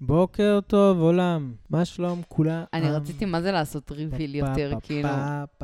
[0.00, 1.52] בוקר טוב, עולם.
[1.70, 2.64] מה שלום כולם?
[2.72, 5.08] אני רציתי, מה זה לעשות ריביל יותר, כאילו,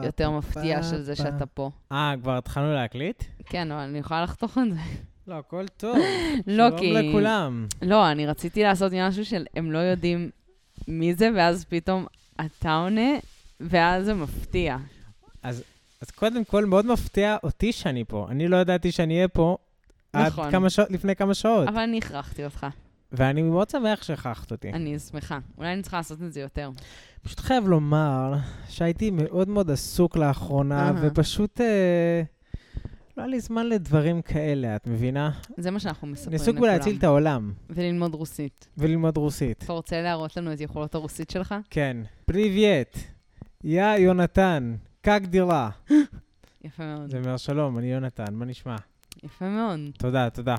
[0.02, 1.70] יותר מפתיע של זה שאתה פה.
[1.92, 3.24] אה, כבר התחלנו להקליט?
[3.46, 4.80] כן, אבל אני יכולה לחתוך את זה.
[5.26, 5.96] לא, הכל טוב.
[6.46, 6.92] לא, כי...
[6.92, 7.66] שלום לכולם.
[7.82, 10.30] לא, אני רציתי לעשות משהו של הם לא יודעים
[10.88, 12.06] מי זה, ואז פתאום
[12.46, 13.10] אתה עונה,
[13.60, 14.76] ואז זה מפתיע.
[15.42, 15.62] אז,
[16.02, 18.26] אז קודם כל, מאוד מפתיע אותי שאני פה.
[18.30, 19.56] אני לא ידעתי שאני אהיה פה
[20.14, 20.44] נכון.
[20.44, 21.68] עד כמה שעות, לפני כמה שעות.
[21.68, 22.66] אבל אני הכרחתי אותך.
[23.12, 24.72] ואני מאוד שמח שהכרחת אותי.
[24.72, 25.38] אני שמחה.
[25.58, 26.70] אולי אני צריכה לעשות את זה יותר.
[27.22, 28.34] פשוט חייב לומר
[28.68, 30.92] שהייתי מאוד מאוד עסוק לאחרונה, אהה.
[31.02, 32.22] ופשוט אה,
[33.16, 35.30] לא היה לי זמן לדברים כאלה, את מבינה?
[35.56, 36.60] זה מה שאנחנו מספרים לכולם.
[36.60, 38.68] בלהציל את העולם וללמוד רוסית.
[38.78, 39.62] וללמוד רוסית.
[39.62, 41.54] אתה רוצה להראות לנו את יכולות הרוסית שלך?
[41.70, 41.96] כן.
[42.26, 42.96] привет,
[43.64, 45.70] я יונתן, как дела.
[46.64, 47.10] יפה מאוד.
[47.10, 48.76] זה אומר שלום, אני יונתן, מה נשמע?
[49.22, 49.80] יפה מאוד.
[49.98, 50.56] תודה, תודה.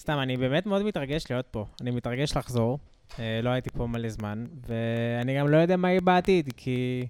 [0.00, 1.66] סתם, אני באמת מאוד מתרגש להיות פה.
[1.80, 2.78] אני מתרגש לחזור.
[3.18, 7.06] אה, לא הייתי פה מלא זמן, ואני גם לא יודע מה יהיה בעתיד, כי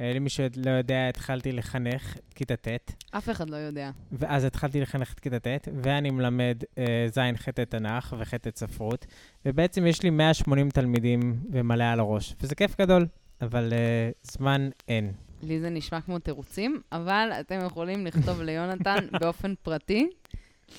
[0.00, 3.90] אה, למי שלא יודע, התחלתי לחנך את כיתה ט', אף אחד לא יודע.
[4.12, 9.06] ואז התחלתי לחנך את כיתה ט', ואני מלמד אה, ז' ח' תנ"ך וח' ספרות,
[9.46, 13.06] ובעצם יש לי 180 תלמידים ומלא על הראש, וזה כיף גדול,
[13.40, 15.12] אבל אה, זמן אין.
[15.42, 20.08] לי זה נשמע כמו תירוצים, אבל אתם יכולים לכתוב ליונתן באופן פרטי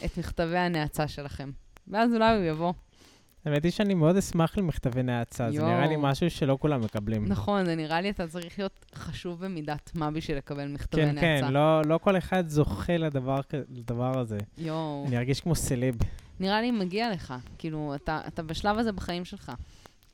[0.05, 1.51] את מכתבי הנאצה שלכם.
[1.87, 2.73] ואז אולי הוא יבוא.
[3.45, 5.63] האמת היא שאני מאוד אשמח למכתבי נאצה, זה.
[5.63, 7.25] נראה לי משהו שלא כולם מקבלים.
[7.27, 11.47] נכון, זה נראה לי אתה צריך להיות חשוב במידת מה בשביל לקבל מכתבי כן, נאצה.
[11.47, 14.37] כן, לא, לא כל אחד זוכה לדבר, הזה.
[14.57, 15.05] יואו.
[15.07, 15.95] אני ארגיש כמו סלב.
[16.39, 17.33] נראה לי מגיע לך.
[17.57, 19.51] כאילו, אתה, אתה בשלב הזה בחיים שלך.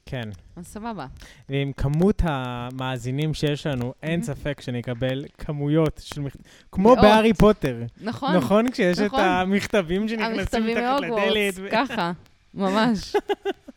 [0.05, 0.29] כן.
[0.55, 1.05] אז סבבה.
[1.49, 4.23] ועם כמות המאזינים שיש לנו, אין.
[4.23, 6.45] ספק שנקבל כמויות של מכתבים.
[6.71, 6.95] כמו.
[6.95, 7.83] בהארי פוטר.
[8.01, 8.35] נכון.
[8.35, 8.71] נכון?
[8.71, 9.19] כשיש את נכון.
[9.19, 11.71] המכתבים שנכנסים מתחת לדלת.
[11.71, 12.11] ככה,
[12.53, 13.15] ממש.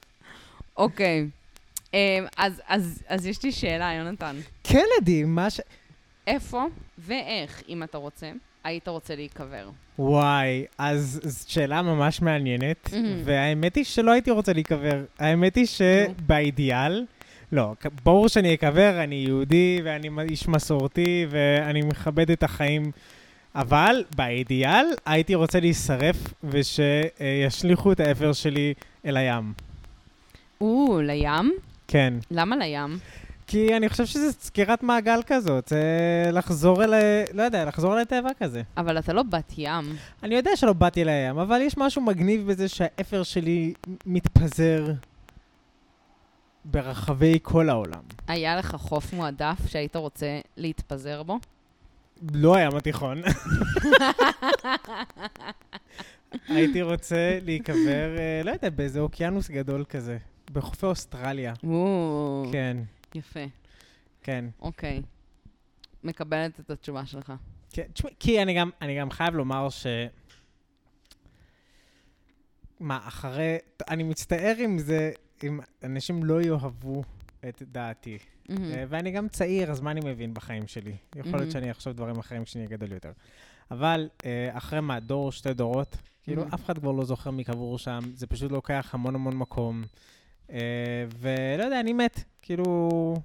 [0.77, 1.28] אוקיי.
[1.95, 1.98] אמ,
[2.36, 4.36] אז, אז, אז יש לי שאלה, יונתן.
[4.62, 5.61] קלדי, מה ש...
[6.27, 6.67] איפה
[6.98, 8.33] ואיך, אם אתה רוצה,
[8.64, 9.69] היית רוצה להיקבר?
[9.98, 12.95] וואי, אז זו שאלה ממש מעניינת, Mhm.
[13.25, 15.05] והאמת היא שלא הייתי רוצה להיקבר.
[15.19, 17.05] האמת היא שבאידיאל,
[17.52, 17.73] לא,
[18.05, 22.91] ברור שאני אקבר, אני יהודי ואני איש מסורתי ואני מכבד את החיים,
[23.55, 28.75] אבל באידיאל הייתי רוצה להישרף ושישליכו את האפר שלי
[29.07, 29.52] אל הים.
[30.61, 31.52] או, לים?
[31.89, 32.14] כן.
[32.31, 32.98] למה לים?
[33.47, 35.83] כי אני חושב שזה סגירת מעגל כזאת, זה
[36.33, 36.99] לחזור אל, ה-
[37.35, 38.63] לא יודע, לחזור אל הטבע כזה.
[38.77, 39.97] אבל אתה לא בת ים.
[40.23, 43.73] אני יודע שלא באתי לים, אבל יש משהו מגניב בזה שהאפר שלי
[44.07, 44.93] מתפזר
[46.65, 48.01] ברחבי כל העולם.
[48.29, 50.27] היה לך חוף מועדף שהיית רוצה
[50.57, 51.39] להתפזר בו?
[52.35, 53.23] לא הים התיכון.
[56.49, 57.79] הייתי רוצה להיקבר,
[58.19, 60.19] אה, לא יודע, באיזה אוקיינוס גדול כזה,
[60.53, 61.53] בחופי אוסטרליה.
[61.67, 62.77] או, כן,
[63.14, 63.45] יפה.
[64.23, 64.45] כן.
[64.61, 65.02] אוקיי.
[66.05, 67.33] מקבלת את התשובה שלך.
[67.70, 69.86] כן, תשמעי, כי אני גם, אני גם חייב לומר ש...
[72.80, 73.57] מה, אחרי...
[73.89, 75.13] אני מצטער אם זה...
[75.42, 77.05] אם אנשים לא יאהבו
[77.48, 78.19] את דעתי.
[78.51, 80.96] אה, ואני גם צעיר, אז מה אני מבין בחיים שלי?
[81.17, 81.39] יכול.
[81.39, 83.13] להיות שאני אחשוב דברים אחרים כשאני אהיה גדול יותר.
[83.70, 86.55] אבל אה, אחרי מה, דור, שתי דורות, כאילו מהמם.
[86.55, 89.83] אף אחד כבר לא זוכר מי קבור שם, זה פשוט לוקח המון המון מקום.
[90.51, 90.59] אה,
[91.19, 92.25] ולא יודע, אני מת.
[92.43, 92.65] כאילו,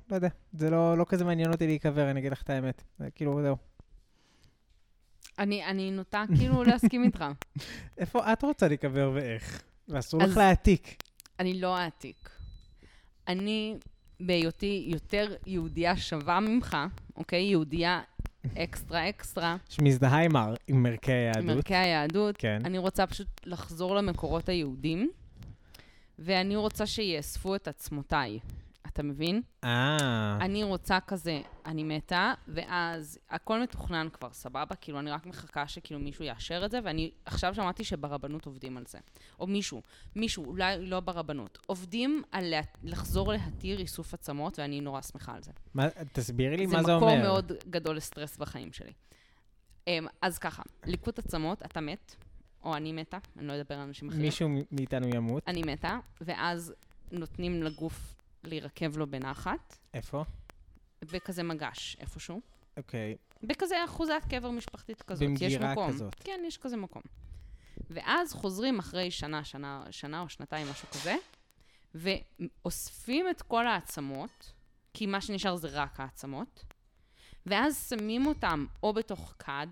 [0.10, 2.84] לא יודע, זה לא, לא כזה מעניין אותי להיקבר, אני אגיד לך את האמת.
[3.00, 3.56] זה כאילו, זהו.
[5.40, 7.26] אני, אני נוטה כאילו להסכים איתך.
[7.98, 9.64] איפה את רוצה להיקבר ואיך?
[9.88, 11.04] ואסור לך להעתיק.
[11.40, 12.30] אני לא אעתיק.
[13.28, 13.78] אני,
[14.20, 16.78] בהיותי יותר יהודייה שווה ממך,
[17.16, 17.42] אוקיי?
[17.42, 18.02] יהודייה
[18.58, 20.36] אקסטרה אקסטרה, שמזדהה עם,
[20.68, 21.56] עם ערכי עם היהדות.
[21.58, 22.60] ערכי היהדות, כן.
[22.66, 25.10] אני רוצה פשוט לחזור למקורות היהודים,
[26.20, 28.40] ואני רוצה שיאספו את עצמותיי.
[28.88, 29.42] אתה מבין?
[29.64, 34.76] אה, אני רוצה כזה, אני מתה, ואז הכל מתוכנן כבר, סבבה?
[34.76, 38.84] כאילו, אני רק מחכה שכאילו מישהו יאשר את זה, ואני עכשיו שמעתי שברבנות עובדים על
[38.88, 38.98] זה.
[39.40, 39.82] או מישהו,
[40.16, 45.44] מישהו, אולי לא ברבנות, עובדים על לה, לחזור להתיר איסוף עצמות, ואני נורא שמחה על
[45.44, 45.52] זה.
[45.74, 47.08] מה, תסבירי לי זה מה זה אומר.
[47.08, 48.94] מקור מאוד גדול לסטרס בחיים שלי.
[49.88, 52.16] אמ, אז ככה, ליקוט עצמות, אתה מת,
[52.64, 54.22] או אני מתה, אני לא אדבר על אנשים אחרים.
[54.26, 55.44] מישהו מאיתנו ימות.
[55.48, 56.74] אני מתה, ואז
[57.12, 60.24] נותנים לגוף להירקב לו בנחת, איפה?
[61.02, 62.42] בכזה מגש איפשהו.
[62.78, 63.16] אוקיי.
[63.44, 65.24] בכזה אחוזת קבר משפחתית כזאת.
[65.30, 65.74] במגירה.
[65.88, 66.16] כזאת.
[66.20, 67.02] כן, יש כזה מקום.
[67.90, 71.16] ואז חוזרים אחרי שנה, שנה, שנה או שנתיים, משהו כזה,
[71.96, 74.54] ואוספים את כל העצמות,
[74.94, 76.64] כי מה שנשאר זה רק העצמות,
[77.46, 79.68] ואז שמים אותם או בתוך כד,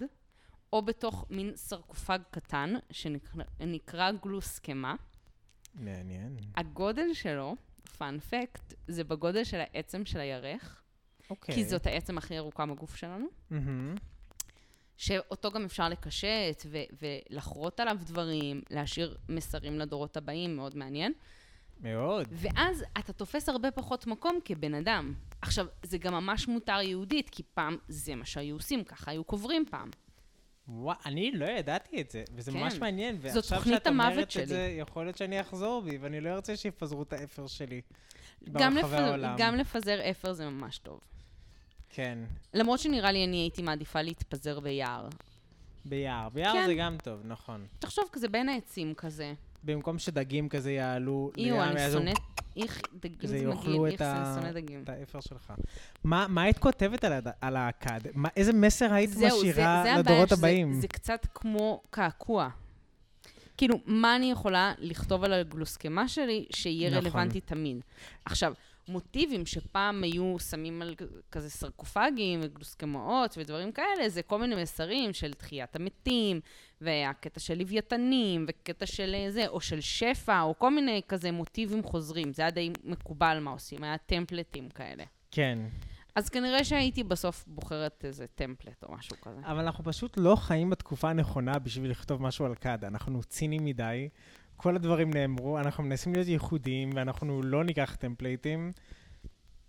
[0.74, 4.96] או בתוך מין סרקופג קטן, שנקרא גלוסקמה,
[5.75, 6.38] מעניין.
[6.56, 7.56] הגודל שלו,
[7.98, 10.81] פאנפקט, זה בגודל של העצם של הירך,
[11.30, 11.56] אוקיי.
[11.56, 13.96] כי זאת העצם הכי ארוכה בגוף שלנו, מהמם.
[14.98, 21.14] שאותו גם אפשר לקשט ו- ולחרות עליו דברים, להשאיר מסרים לדורות הבאים, מאוד מעניין.
[21.80, 22.28] מאוד.
[22.31, 25.14] ואז אתה תופס הרבה פחות מקום כבן אדם.
[25.42, 29.66] עכשיו, זה גם ממש מותר יהודית, כי פעם זה מה שהיו עושים, ככה היו קוברים
[29.69, 29.90] פעם.
[30.69, 32.58] וואו, אני לא ידעתי את זה, וזה כן.
[32.58, 33.16] ממש מעניין.
[33.16, 34.44] זאת ועכשיו תוכנית שאת המוות אומרת שלי.
[34.44, 37.81] את זה, יכול להיות שאני אחזור בי, ואני לא ארצה שיפזרו את האפר שלי
[38.52, 39.00] גם, ברחבי לפ...
[39.00, 39.36] העולם.
[39.38, 41.00] גם לפזר אפר זה ממש טוב.
[41.90, 42.19] כן,
[42.54, 45.08] למרות שנראה לי אני הייתי מעדיפה להתפזר ביער.
[45.86, 46.30] ביער.
[46.30, 46.66] ביער כן.
[46.68, 47.68] זה גם טוב, נכון.
[47.80, 49.34] תחשוב, כזה בין העצים כזה.
[49.68, 52.18] במקום שדגים כזה יעלו איו, אני שונאת...
[52.58, 54.06] איך, דגים זה מגעיל, איך זה
[54.36, 54.84] שונא דגים.
[54.84, 55.54] את האפר שלך.
[56.04, 58.00] מה מה היית כותבת על הד- על הכד?
[58.14, 60.74] מה- איזה מסר היית זהו, זה- משאירה זה הבעיה, לדורות שזה- הבאים?
[60.74, 62.50] זה קצת כמו קעקוע.
[63.58, 67.02] כאילו, מה אני יכולה לכתוב על הגלוסקמה שלי שיהיה נכון.
[67.04, 67.78] רלוונטי תמיד?
[68.25, 68.54] עכשיו,
[68.89, 70.95] מוטיבים שפעם היו שמים על
[71.31, 76.39] כזה סרקופגים וגלוסקמאות ודברים כאלה, זה כל מיני מסרים של תחיית המתים,
[76.81, 81.84] והקטע של לוויתנים, וקטע של אה, זה, או של שפע, או כל מיני כזה מוטיבים
[81.84, 82.34] חוזרים.
[82.34, 85.04] זה היה די מקובל מה עושים, היה טמפלטים כאלה.
[85.31, 85.60] כן.
[86.18, 89.40] אז כנראה שהייתי בסוף בוחרת איזה טמפלט או משהו כזה.
[89.44, 92.83] אבל אנחנו פשוט לא חיים בתקופה הנכונה בשביל לכתוב משהו על כד.
[92.83, 94.10] אנחנו ציניים מדי,
[94.57, 98.71] כל הדברים נאמרו, אנחנו מנסים להיות ייחודיים, ואנחנו לא ניקח טמפלייטים.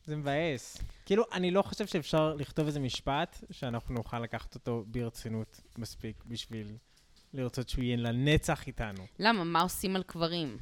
[0.04, 0.78] זה מבאס.
[1.06, 6.76] כאילו, אני לא חושב שאפשר לכתוב איזה משפט שאנחנו נוכל לקחת אותו ברצינות מספיק בשביל
[7.34, 9.06] לרצות שהוא יהיה לנצח איתנו.
[9.18, 9.44] למה?
[9.44, 10.56] מה עושים על קברים?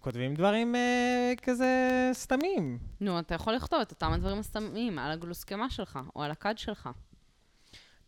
[0.00, 2.78] כותבים דברים אה, כזה סתמים.
[3.00, 6.88] נו, אתה יכול לכתוב את אותם הדברים הסתמים על הגלוסקמה שלך, או על הכד שלך.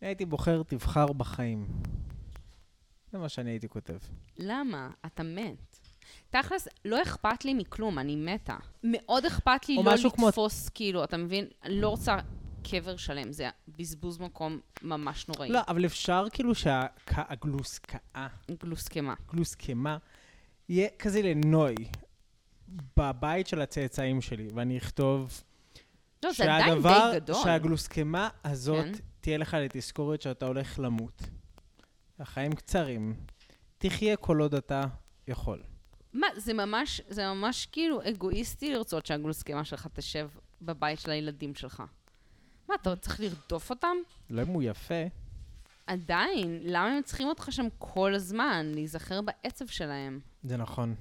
[0.01, 1.67] הייתי בוחר תבחר בחיים.
[3.11, 3.97] זה מה שאני הייתי כותב.
[4.37, 4.89] למה?
[5.05, 5.79] אתה מת.
[6.29, 8.57] תכלס, לא אכפת לי מכלום, אני מתה.
[8.83, 11.45] מאוד אכפת לי לא משהו כמו- לתפוס, כאילו, אתה מבין?
[11.65, 12.17] לא רוצה
[12.71, 15.49] קבר שלם, זה בזבוז מקום ממש נוראי.
[15.49, 18.27] לא, אבל אפשר כאילו שהגלוסקאה,
[18.63, 19.13] גלוסקמה.
[19.31, 19.97] גלוסקמה,
[20.69, 21.75] יהיה כזה לנוי
[22.97, 25.43] בבית של הצאצאים שלי, ואני אכתוב
[26.23, 27.35] לא, זה עדיין די גדול.
[27.43, 28.91] שהגלוסקמה הזאת כן.
[29.21, 31.21] תהיה לך לתזכורת שאתה הולך למות.
[32.21, 33.15] החיים קצרים.
[33.77, 34.83] תחיה כל עוד אתה
[35.27, 35.63] יכול.
[36.13, 40.29] מה, זה ממש, זה ממש כאילו אגואיסטי לרצות שהגלוסקמה שלך תשב
[40.61, 41.83] בבית של הילדים שלך.
[42.69, 43.95] מה, אתה צריך לרדוף אותם?
[44.29, 45.03] לא אם הוא יפה.
[45.87, 48.71] עדיין, למה הם צריכים אותך שם כל הזמן?
[48.73, 50.19] להיזכר בעצב שלהם.
[50.43, 50.95] זה נכון.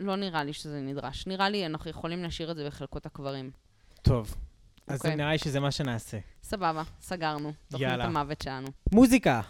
[0.00, 1.26] לא נראה לי שזה נדרש.
[1.26, 3.50] נראה לי אנחנו יכולים להשאיר את זה בחלקות הקברים.
[4.02, 4.34] טוב.
[4.86, 5.16] אז אוקיי.
[5.16, 6.18] נראה לי שזה מה שנעשה.
[6.42, 7.52] סבבה, סגרנו.
[7.70, 8.04] תוכנית יאללה.
[8.04, 8.68] המוות שלנו.
[8.92, 9.40] מוזיקה.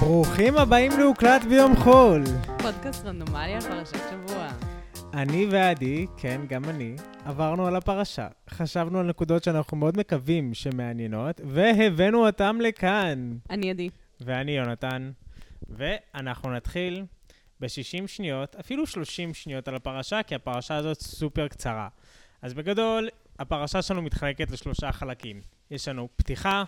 [0.00, 2.24] ברוכים הבאים להוקלט ביום חול.
[2.62, 4.48] פודקאסט רנדומלי על פרשת שבוע.
[5.14, 8.28] אני ועדי, כן, גם אני, עברנו על הפרשה.
[8.50, 13.36] חשבנו על נקודות שאנחנו מאוד מקווים שמעניינות, והבאנו אותם לכאן.
[13.50, 13.90] אני עדי.
[14.20, 15.10] ואני יונתן,
[15.68, 17.04] ואנחנו נתחיל
[17.60, 21.88] ב-60 שניות, אפילו 30 שניות על הפרשה, כי הפרשה הזאת סופר קצרה.
[22.42, 23.08] אז בגדול,
[23.38, 25.40] הפרשה שלנו מתחלקת לשלושה חלקים.
[25.70, 26.64] יש לנו פתיחה,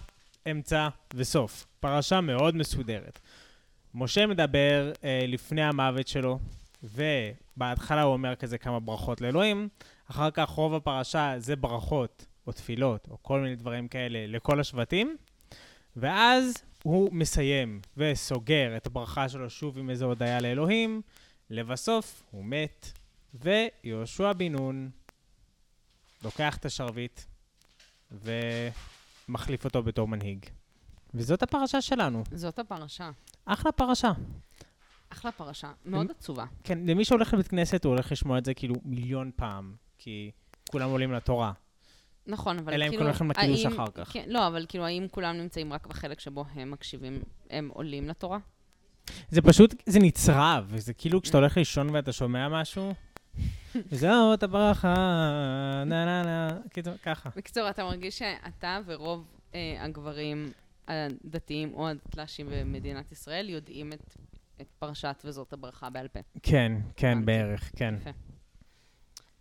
[0.50, 1.66] אמצע וסוף.
[1.83, 3.18] פרשה מאוד מסודרת.
[3.94, 6.38] משה מדבר אה, לפני המוות שלו,
[6.82, 9.68] ובהתחלה הוא אומר כזה כמה ברכות לאלוהים,
[10.11, 15.16] אחר כך רוב הפרשה זה ברכות או תפילות או כל מיני דברים כאלה לכל השבטים,
[15.96, 21.02] ואז הוא מסיים וסוגר את הברכה שלו שוב עם איזו הודיה לאלוהים,
[21.50, 22.92] לבסוף הוא מת,
[23.34, 24.90] ויהושע בן נון
[26.25, 27.20] לוקח את השרביט
[28.11, 30.46] ומחליף אותו בתור מנהיג.
[31.14, 32.23] וזאת הפרשה שלנו.
[32.33, 33.11] זאת הפרשה.
[33.45, 34.12] אחלה פרשה.
[35.09, 35.71] אחלה פרשה.
[35.85, 36.45] מאוד עצובה.
[36.64, 40.31] כן, למי שהולך לבית כנסת, הוא הולך לשמוע את זה כאילו מיליון פעם, כי
[40.71, 41.52] כולם עולים לתורה.
[42.26, 43.02] נכון, אבל אלא אם כאילו...
[43.02, 44.12] כן הולכים לקידוש האם- אחר כך.
[44.12, 48.38] כן, לא, אבל כאילו, האם כולם נמצאים רק בחלק שבו הם מקשיבים, הם עולים לתורה?
[49.31, 52.92] זה פשוט, זה נצרב, זה כאילו כשאתה הולך לישון ואתה שומע משהו,
[53.90, 54.95] זאת הברכה,
[55.87, 57.31] נה נה נה, כאילו, ככה.
[57.37, 60.52] בקיצור, אתה מרגיש שאתה ורוב אה, הגברים
[60.88, 64.16] הדתיים או הדתל"שים במדינת ישראל יודעים את,
[64.60, 66.20] את פרשת וזאת הברכה בעל פה.
[66.42, 67.24] כן, כן.
[67.24, 67.94] בערך, כן.
[68.00, 68.10] יפה.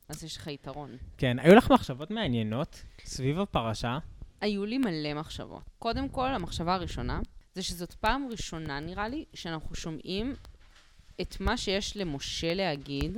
[0.10, 0.98] אז יש לך יתרון.
[1.18, 3.98] כן, היו לך מחשבות מעניינות סביב הפרשה?
[4.42, 5.64] היו לי מלא מחשבות.
[5.80, 7.20] קודם כל, המחשבה הראשונה,
[7.56, 10.36] זה שזאת פעם ראשונה, נראה לי, שאנחנו שומעים
[11.22, 13.18] את מה שיש למשה להגיד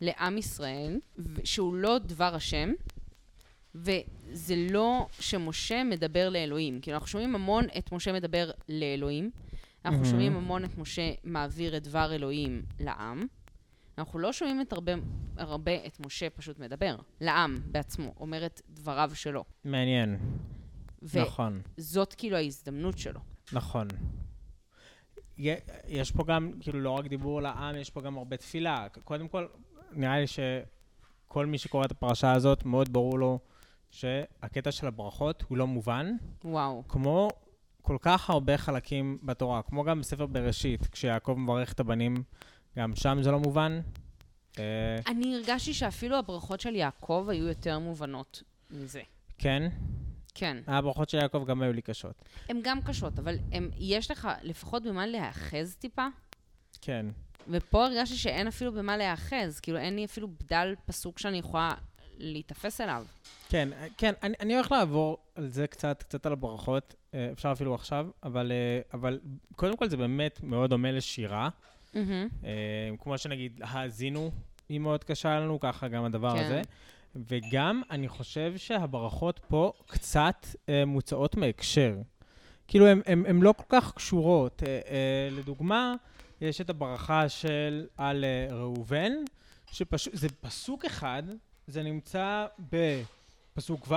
[0.00, 1.00] לעם ישראל,
[1.44, 2.70] שהוא לא דבר השם,
[3.82, 6.80] וזה לא שמשה מדבר לאלוהים.
[6.80, 9.30] כאילו, אנחנו שומעים המון את משה מדבר לאלוהים,
[9.84, 10.10] אנחנו מהמם.
[10.10, 13.26] שומעים המון את משה מעביר את דבר אלוהים לעם.
[13.98, 14.92] אנחנו לא שומעים את הרבה,
[15.36, 19.44] הרבה את משה פשוט מדבר, לעם בעצמו, אומר את דבריו שלו.
[19.64, 20.18] מעניין.
[21.02, 21.62] וזאת נכון,
[22.16, 23.20] כאילו ההזדמנות שלו.
[23.52, 23.88] נכון.
[25.88, 28.86] יש פה גם, כאילו, לא רק דיבור לעם, יש פה גם הרבה תפילה.
[29.04, 29.46] קודם כל,
[29.92, 33.38] נראה לי שכל מי שקורא את הפרשה הזאת, מאוד ברור לו
[33.90, 36.12] שהקטע של הברכות הוא לא מובן,
[36.44, 36.82] וואו.
[36.88, 37.28] כמו
[37.82, 42.14] כל כך הרבה חלקים בתורה, כמו גם בספר בראשית, כשיעקב מברך את הבנים,
[42.78, 43.80] גם שם זה לא מובן.
[44.58, 44.64] אה,
[45.06, 49.02] אני הרגשתי שאפילו הברכות של יעקב היו יותר מובנות מזה.
[49.38, 49.62] כן,
[50.34, 50.56] כן.
[50.66, 52.22] הברכות של יעקב גם היו לי קשות.
[52.48, 56.06] הן גם קשות, אבל הם, יש לך לפחות במה להיאחז טיפה,
[56.80, 57.06] כן.
[57.48, 61.70] ופה הרגשתי שאין אפילו במה להיאחז, כאילו אין לי אפילו בדל פסוק שאני יכולה
[62.18, 63.04] להיתפס אליו.
[63.48, 67.74] כן, כן, אני, אני הולך לעבור על זה קצת, קצת על הברכות, אה, אפשר אפילו
[67.74, 69.20] עכשיו, אבל, אה, אבל
[69.56, 71.48] קודם כל זה באמת מאוד דומה לשירה.
[71.96, 72.00] אה,
[72.98, 74.30] כמו שנגיד, האזינו,
[74.68, 76.44] היא מאוד קשה לנו, ככה גם הדבר כן.
[76.44, 76.62] הזה.
[77.16, 81.94] וגם, אני חושב שהברכות פה קצת אה, מוצאות מהקשר.
[82.68, 84.62] כאילו, הן לא כל כך קשורות.
[84.66, 85.94] אה, אה, לדוגמה,
[86.40, 89.12] יש את הברכה של על אה, ראובן,
[89.70, 91.22] שפשוט, זה פסוק אחד,
[91.68, 93.94] זה נמצא בפסוק ו',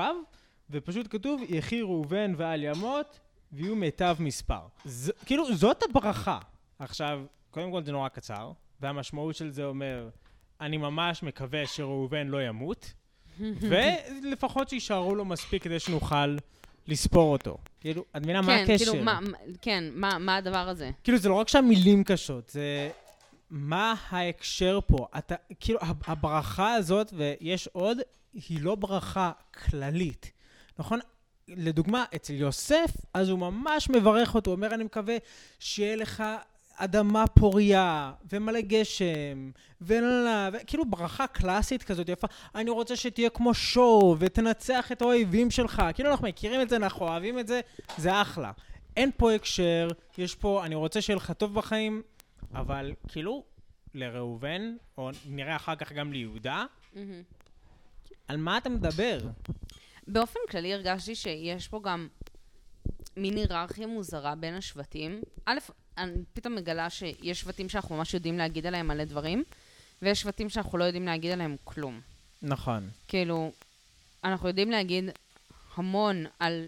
[0.70, 3.20] ופשוט כתוב, יחי ראובן ועל ימות,
[3.54, 4.60] ויהיו מיטב מספר.
[4.86, 6.40] ז, כאילו, זאת הברכה.
[6.80, 8.51] עכשיו, קודם כל זה נורא קצר,
[8.82, 10.10] והמשמעות של זה אומר,
[10.62, 12.94] אני ממש מקווה שראובן לא ימות,
[13.42, 16.36] ולפחות שיישארו לו מספיק כדי שנוכל
[16.88, 17.58] לספור אותו.
[17.80, 18.92] כאילו, את מבינה מה כן, הקשר?
[18.92, 20.92] כאילו, מה, מה- כן, מה, מה הדבר הזה?
[21.04, 22.90] כאילו, זה לא רק שהמילים קשות, זה
[23.51, 25.08] מה ההקשר פה.
[25.17, 27.98] אתה, כאילו, הב- הברכה הזאת, ויש עוד,
[28.34, 29.31] היא לא ברכה
[29.65, 30.31] כללית,
[30.79, 31.00] נכון?
[31.48, 35.17] לדוגמה, אצל יוסף, אז הוא ממש מברך אותו, הוא אומר, אני מקווה
[35.60, 36.24] שיהיה לך
[36.75, 43.29] אדמה פוריה, ומלא גשם, ולא, לא, לא, כאילו ברכה קלאסית כזאת יפה, אני רוצה שתהיה
[43.29, 45.81] כמו שואו, ותנצח את האויבים שלך.
[45.93, 47.62] כאילו, אנחנו מכירים את זה, אנחנו אוהבים את זה,
[47.98, 48.51] זה אחלה.
[48.98, 52.01] אין פה הקשר, יש פה, אני רוצה שיהיה לך טוב בחיים,
[52.53, 53.43] אבל כאילו,
[53.93, 56.65] לראובן, או נראה אחר כך גם ליהודה.
[58.27, 59.20] על מה אתה מדבר?
[60.08, 62.08] באופן כללי הרגשתי שיש פה גם
[63.17, 65.22] מין היררכיה מוזרה בין השבטים.
[65.46, 65.58] א',
[65.98, 69.43] אני פתאום מגלה שיש שבטים שאנחנו ממש יודעים להגיד עליהם מלא דברים,
[70.01, 72.01] ויש שבטים שאנחנו לא יודעים להגיד עליהם כלום.
[72.41, 72.89] נכון.
[73.08, 73.51] כאילו,
[74.24, 75.03] אנחנו יודעים להגיד
[75.75, 76.65] המון על,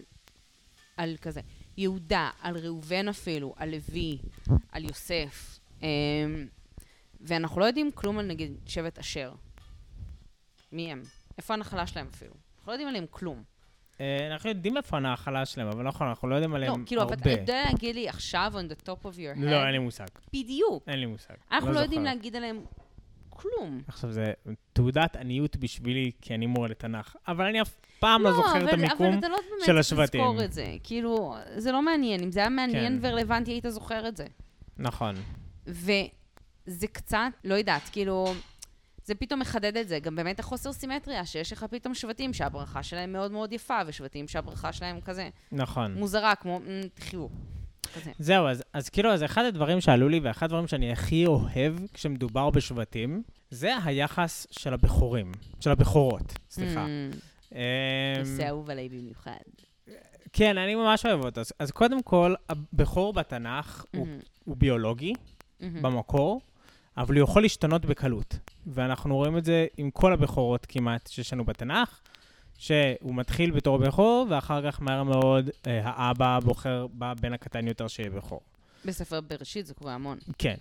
[0.96, 1.40] על כזה,
[1.76, 4.18] יהודה, על ראובן אפילו, על לוי,
[4.72, 5.58] על יוסף,
[7.20, 9.32] ואנחנו לא יודעים כלום על נגיד שבט אשר.
[10.72, 11.02] מי הם?
[11.38, 12.32] איפה הנחלה שלהם אפילו?
[12.56, 13.42] אנחנו לא יודעים עליהם כלום.
[14.00, 17.14] אה, אנחנו יודעים איפה הנחלה שלהם, אבל נכון, אנחנו לא יודעים לא, עליהם כאילו, אבל
[17.14, 17.40] אתה הרבה.
[17.40, 19.44] יודע להגיד לי עכשיו, on the top of your head?
[19.44, 20.06] לא, אין לי מושג.
[20.32, 20.84] בדיוק.
[20.88, 21.34] אין לי מושג.
[21.52, 22.14] אנחנו לא יודעים זוכר.
[22.14, 22.64] להגיד עליהם
[23.28, 23.82] כלום.
[23.88, 24.32] עכשיו, זה
[24.72, 28.72] תעודת עניות בשבילי, כי אני מורה לתנ"ך, אבל אני אף פעם לא זוכר את אבל,
[28.72, 29.06] המיקום.
[29.06, 30.20] אבל אתה לא באמת של צריך השבטים.
[30.20, 30.76] לזכור את זה.
[30.84, 32.22] כאילו, זה לא מעניין.
[32.22, 33.08] אם זה היה מעניין כן.
[33.08, 34.26] ורלוונטי, היית זוכר את זה.
[34.76, 35.14] נכון.
[35.66, 38.34] וזה קצת, לא יודעת, כאילו,
[39.04, 39.98] זה פתאום מחדד את זה.
[39.98, 44.72] גם באמת החוסר סימטריה, שיש לך פתאום שבטים שהברכה שלהם מאוד מאוד יפה, ושבטים שהברכה
[44.72, 45.94] שלהם כזה נכון.
[45.94, 47.26] מוזרה, כמו, "מ, תחיו.
[47.94, 48.10] כזה.
[48.18, 52.50] זהו, אז, אז כאילו, אז אחד הדברים שעלו לי, ואחד הדברים שאני הכי אוהב כשמדובר
[52.50, 56.86] בשבטים, זה היחס של הבכורים, של הבכורות, סליחה.
[56.86, 57.16] Mm,
[57.52, 57.58] אמ,
[58.18, 59.32] נושא אהוב עליי במיוחד.
[60.32, 61.40] כן, אני ממש אוהב אותו.
[61.40, 65.12] אז, אז קודם כל, הבכור בתנ"ך הוא, מהמם, הוא ביולוגי,
[65.60, 65.82] מהמם.
[65.82, 66.40] במקור,
[66.96, 68.38] אבל הוא יכול להשתנות בקלות.
[68.66, 72.00] ואנחנו רואים את זה עם כל הבכורות כמעט שיש לנו בתנ"ך,
[72.58, 78.10] שהוא מתחיל בתור בכור, ואחר כך מהר מאוד אה, האבא בוחר בבן הקטן יותר שיהיה
[78.10, 78.40] בכור.
[78.84, 80.18] בספר בראשית זה קורה המון.
[80.38, 80.56] כן.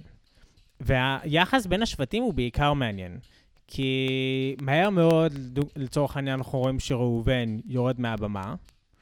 [0.80, 3.20] והיחס בין השבטים הוא בעיקר מעניין.
[3.68, 8.56] כי מהר מאוד, לצורך העניין, אנחנו רואים שראובן יורד מהבמה,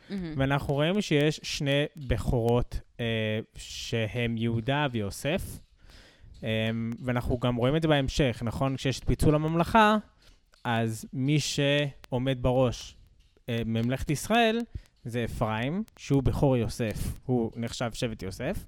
[0.09, 0.33] מהמם.
[0.37, 5.59] ואנחנו רואים שיש שני בכורות אה, שהם יהודה ויוסף,
[7.05, 8.75] ואנחנו גם רואים את זה בהמשך, נכון?
[8.75, 9.97] כשיש את פיצול הממלכה,
[10.63, 12.97] אז מי שעומד בראש
[13.49, 14.59] אה, ממלכת ישראל
[15.05, 18.65] זה אפרים, שהוא בכור יוסף, הוא נחשב שבט יוסף,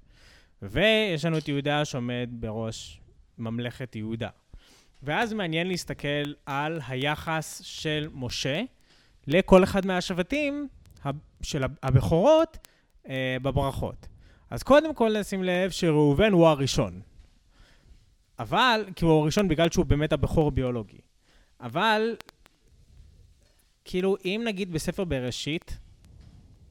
[0.61, 3.01] ויש לנו את יהודה שעומד בראש
[3.37, 4.29] ממלכת יהודה.
[5.03, 8.61] ואז מעניין להסתכל על היחס של משה
[9.27, 10.67] לכל אחד מהשבטים
[11.41, 12.67] של הבכורות
[13.09, 14.07] אה, בברכות.
[14.49, 17.01] אז קודם כל נשים לב שראובן הוא הראשון.
[18.39, 20.97] אבל, כי הוא הראשון בגלל שהוא באמת הבכור ביולוגי.
[21.61, 22.15] אבל,
[23.85, 25.77] כאילו, אם נגיד בספר בראשית,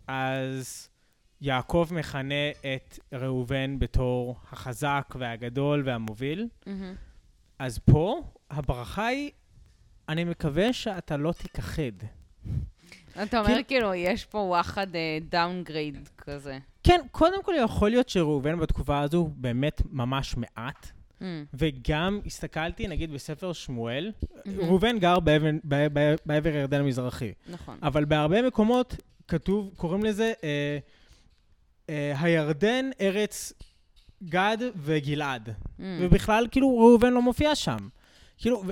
[0.06, 0.88] אז
[1.40, 6.94] יעקב מכנה את ראובן בתור החזק והגדול והמוביל, מהמם.
[7.58, 9.30] אז פה הברכה היא,
[10.08, 11.82] אני מקווה שאתה לא תיכחד.
[13.22, 14.86] אתה אומר כאילו- כאילו, יש פה וואחד
[15.28, 16.58] downgrade כזה.
[16.82, 21.24] כן, קודם כל יכול להיות שראובן בתקופה הזו באמת ממש מעט, Mm,
[21.54, 24.12] וגם הסתכלתי, נגיד בספר שמואל,
[24.46, 24.60] מהמם.
[24.60, 27.78] ראובן גר באבן- ב- ב- בעבר הירדן המזרחי, נכון.
[27.82, 28.96] אבל בהרבה מקומות
[29.28, 30.78] כתוב, קוראים לזה אה,
[31.90, 33.52] אה, הירדן, ארץ
[34.24, 35.48] גד וגלעד.
[35.48, 37.76] Mm, ובכלל, כאילו, ראובן לא מופיע שם.
[38.38, 38.70] כאילו, ו-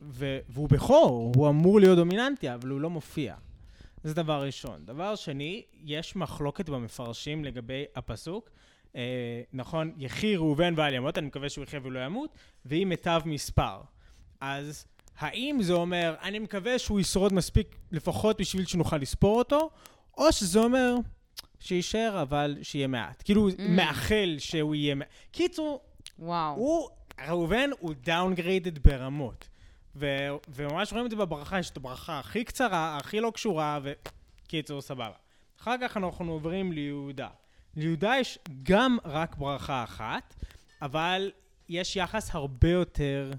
[0.00, 3.34] ו- והוא בכור, הוא אמור להיות דומיננטי, אבל הוא לא מופיע.
[4.04, 4.80] זה דבר ראשון.
[4.84, 8.50] דבר שני, יש מחלוקת במפרשים לגבי הפסוק.
[8.96, 9.02] אה,
[9.52, 12.30] נכון, יחי ראובן ואל ימות, אני מקווה שהוא יחיה ולא ימות,
[12.64, 13.80] ואם מיטב מספר.
[14.40, 14.86] אז
[15.18, 19.70] האם זה אומר, אני מקווה שהוא ישרוד מספיק לפחות בשביל שנוכל לספור אותו,
[20.18, 20.94] או שזה אומר
[21.60, 23.22] שיישאר, אבל שיהיה מעט.
[23.24, 23.54] כאילו, Mm.
[23.68, 25.08] מאחל שהוא יהיה מעט.
[25.30, 25.80] קיצור,
[26.18, 26.54] וואו.
[26.54, 26.88] הוא,
[27.28, 29.48] ראובן הוא downgraded ברמות.
[29.98, 34.80] ו- וממש רואים את זה בברכה, יש את הברכה הכי קצרה, הכי לא קשורה, וקיצור,
[34.82, 35.10] סבבה.
[35.60, 37.28] אחר כך אנחנו עוברים ליהודה.
[37.76, 40.34] ליהודה יש גם רק ברכה אחת,
[40.82, 41.30] אבל
[41.68, 43.32] יש יחס הרבה יותר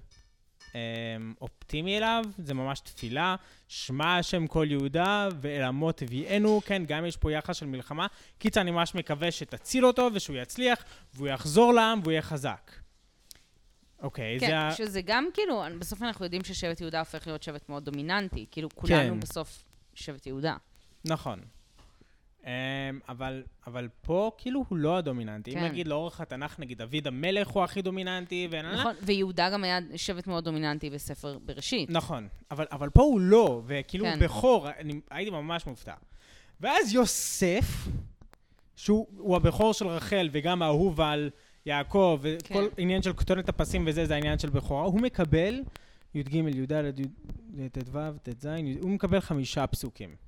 [0.75, 3.36] אמ, אופטימי אליו, זה ממש תפילה,
[3.67, 8.08] שמע השם קול יהודה ואל עמו תביאנו, כן, גם יש פה יחס של מלחמה.
[8.38, 12.72] קיצר, אני ממש מקווה שתציל אותו ושהוא יצליח, והוא יחזור לעם והוא יהיה חזק.
[14.01, 14.72] אוקיי, כן, זה ה...
[14.72, 18.46] שזה גם כאילו, בסוף אנחנו יודעים ששבט יהודה הופך להיות שבט מאוד דומיננטי.
[18.51, 19.20] כאילו, כולנו כן.
[19.20, 19.63] בסוף
[19.94, 20.56] שבט יהודה.
[21.06, 21.39] נכון.
[22.48, 22.50] Um,
[23.10, 25.51] אבל, אבל פה כאילו הוא לא הדומיננטי.
[25.51, 25.58] כן.
[25.60, 28.62] אם נגיד לאורך התנ"ך, נגיד דוד המלך הוא הכי דומיננטי, ו...
[28.62, 31.89] נכון, ויהודה גם היה שבט מאוד דומיננטי בספר בראשית.
[31.89, 34.12] נכון, אבל, אבל פה הוא לא, וכאילו כן.
[34.12, 35.94] הוא בכור, אני הייתי ממש מופתע.
[36.62, 37.88] ואז יוסף,
[38.75, 41.29] שהוא הוא הבכור של רחל וגם האהוב על
[41.66, 42.81] יעקב, וכל כן.
[42.81, 45.64] עניין של כתונת הפסים וזה, זה העניין של בכורה, הוא מקבל
[46.16, 46.72] י"ג, י"ד,
[47.57, 48.46] י"ט, ט"ו, ט"ז,
[48.81, 50.26] הוא מקבל חמישה פסוקים.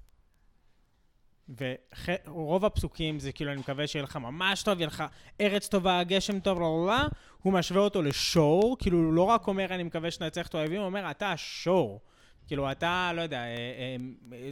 [1.58, 5.04] ורוב הפסוקים זה כאילו, אני מקווה שיהיה לך ממש טוב, יהיה לך
[5.42, 7.08] ארץ טובה, גשם טוב, לא, לא, לא.
[7.44, 10.86] הוא משווה אותו לשור, כאילו, הוא לא רק אומר, אני מקווה שנצליח את האויבים, הוא
[10.86, 12.00] אומר, אתה השור.
[12.48, 13.96] כאילו, אתה, לא יודע, אה, אה,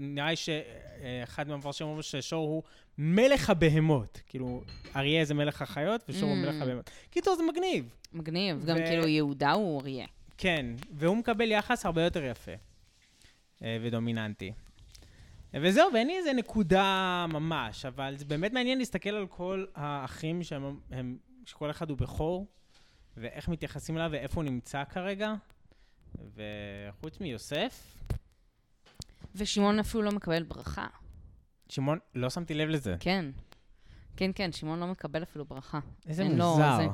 [0.02, 2.64] נראה לי שאחד מהמפרשים אומר ששור הוא
[2.98, 4.22] מלך הבהמות.
[4.28, 4.62] כאילו,
[4.96, 6.46] אריה זה מלך החיות, ושור הוא Mm.
[6.46, 6.90] מלך הבהמות.
[7.10, 7.90] קיצור, זה מגניב.
[8.14, 8.66] מגניב.
[8.66, 10.06] גם כאילו יהודה הוא אריה.
[10.38, 12.52] כן, והוא מקבל יחס הרבה יותר יפה
[13.64, 14.52] אה, ודומיננטי.
[15.62, 20.80] וזהו, ואין לי איזה נקודה ממש, אבל זה באמת מעניין להסתכל על כל האחים שהם,
[20.92, 22.48] הם, שכל אחד הוא בכור,
[23.18, 25.34] ואיך מתייחסים אליו ואיפה הוא נמצא כרגע.
[26.36, 27.96] וחוץ מיוסף,
[29.36, 30.88] ושמעון אפילו לא מקבל ברכה.
[31.70, 32.96] שמעון, לא שמתי לב לזה.
[33.00, 33.26] כן.
[34.18, 35.80] כן, כן, שמעון לא מקבל אפילו ברכה.
[36.08, 36.78] איזה מוזר.
[36.78, 36.88] זה.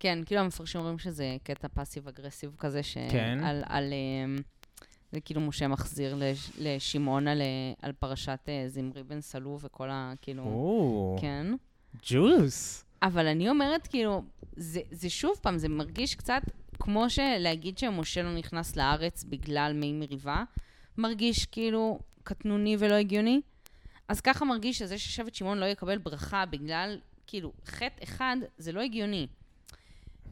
[0.00, 3.10] כן, כאילו המפרשים אומרים שזה קטע פאסיב אגרסיב כזה, שעל...
[3.10, 3.38] כן.
[3.44, 3.92] על, על,
[5.12, 7.42] זה כאילו משה מחזיר לש, לשמעון על,
[7.82, 10.12] על פרשת אה, זמרי בן סלו וכל ה...
[10.22, 10.42] כאילו...
[10.42, 11.46] או, כן.
[12.02, 12.84] ג'וס.
[13.02, 14.22] אבל אני אומרת, כאילו,
[14.56, 16.42] זה, זה שוב פעם, זה מרגיש קצת
[16.78, 20.44] כמו שלהגיד שמשה לא נכנס לארץ בגלל מי מריבה,
[20.98, 23.40] מרגיש כאילו קטנוני ולא הגיוני.
[24.08, 28.80] אז ככה מרגיש שזה ששבט שמעון לא יקבל ברכה בגלל, כאילו, חטא אחד, זה לא
[28.80, 29.26] הגיוני.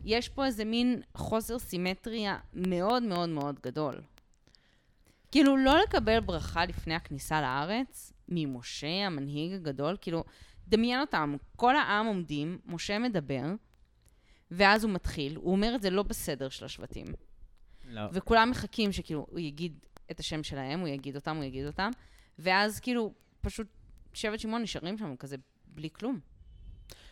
[0.04, 3.94] יש פה איזה מין חוסר סימטריה מאוד מאוד מאוד גדול.
[5.30, 10.24] כאילו, לא לקבל ברכה לפני הכניסה לארץ, ממשה, המנהיג הגדול, כאילו,
[10.68, 13.44] דמיין אותם, כל העם עומדים, משה מדבר,
[14.50, 17.06] ואז הוא מתחיל, הוא אומר את זה לא בסדר של השבטים.
[17.84, 18.00] לא.
[18.12, 21.90] וכולם מחכים שכאילו הוא יגיד את השם שלהם, הוא יגיד אותם, הוא יגיד אותם,
[22.38, 23.66] ואז כאילו פשוט
[24.12, 26.20] שבט שמעון נשארים שם כזה בלי כלום.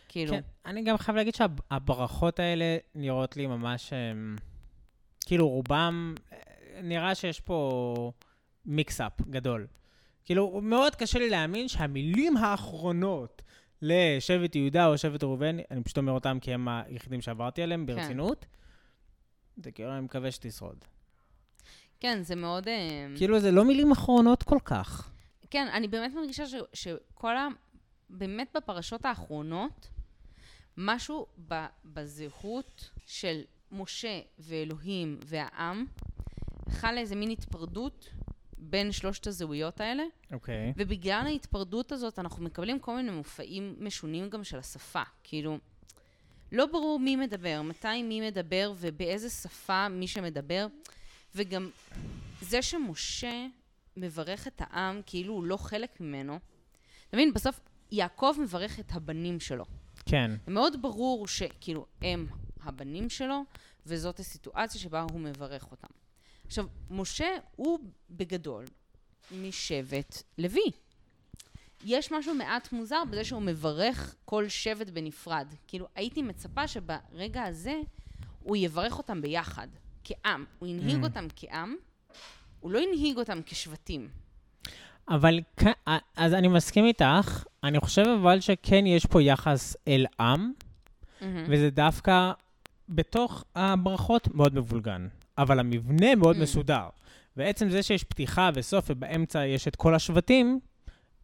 [0.07, 4.35] כאילו, כן, אני גם חייב להגיד שהברכות האלה נראות לי ממש, אמ,
[5.25, 6.15] כאילו רובם,
[6.83, 8.11] נראה שיש פה
[8.65, 9.67] מיקסאפ גדול.
[10.25, 13.41] כאילו, מאוד קשה לי להאמין שהמילים האחרונות
[13.81, 18.45] לשבט יהודה או שבט ראובן, אני פשוט אומר אותם כי הם היחידים שעברתי עליהם ברצינות,
[19.57, 20.85] זה כאילו, אני מקווה שתשרוד.
[21.99, 22.67] כן, זה מאוד...
[22.67, 25.11] אה, כאילו, זה לא מילים אחרונות כל כך.
[25.49, 27.47] כן, אני באמת מרגישה ש, שכל ה...
[28.09, 29.89] באמת בפרשות האחרונות,
[30.77, 35.85] משהו ב, בזהות של משה ואלוהים והעם,
[36.69, 38.09] חלה איזה מין התפרדות
[38.57, 40.03] בין שלושת הזהויות האלה,
[40.33, 40.73] אוקיי.
[40.77, 45.03] ובגלל ההתפרדות הזאת אנחנו מקבלים כל מיני מופעים משונים גם של השפה.
[45.23, 45.57] כאילו,
[46.51, 50.67] לא ברור מי מדבר, מתי מי מדבר ובאיזה שפה מי שמדבר.
[51.35, 51.69] וגם
[52.41, 53.47] זה שמשה
[53.97, 56.39] מברך את העם כאילו הוא לא חלק ממנו.
[57.09, 57.59] אתה מבין, בסוף
[57.91, 59.65] יעקב מברך את הבנים שלו.
[60.05, 60.31] כן.
[60.47, 62.27] מאוד ברור שכאילו הם
[62.63, 63.43] הבנים שלו,
[63.85, 65.98] וזאת הסיטואציה שבה הוא מברך אותם.
[66.49, 68.65] עכשיו, משה הוא בגדול
[69.31, 70.71] משבט לוי.
[71.85, 75.47] יש משהו מעט מוזר בזה שהוא מברך כל שבט בנפרד.
[75.67, 77.73] כאילו, הייתי מצפה שברגע הזה
[78.39, 79.67] הוא יברך אותם ביחד,
[80.03, 80.45] כעם.
[80.59, 81.03] הוא הנהיג Mm.
[81.03, 81.75] אותם כעם,
[82.59, 84.09] הוא לא הנהיג אותם כשבטים.
[85.09, 85.39] אבל
[86.15, 90.51] אז אני מסכים איתך, אני חושב אבל שכן יש פה יחס אל עם,
[91.21, 91.43] מהמם.
[91.49, 92.31] וזה דווקא
[92.89, 95.07] בתוך הברכות מאוד מבולגן,
[95.41, 96.39] אבל המבנה מאוד Mm.
[96.39, 96.89] מסודר.
[97.37, 100.59] ועצם זה שיש פתיחה וסוף ובאמצע יש את כל השבטים,